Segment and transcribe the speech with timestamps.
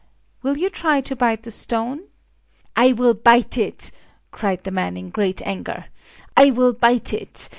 [0.41, 2.05] Will you try to bite the stone?"
[2.75, 3.91] "I will bite it!"
[4.31, 7.49] cried the man, in great anger,—"I will bite it!